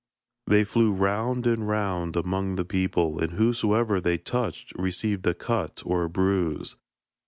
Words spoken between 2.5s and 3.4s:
the people, and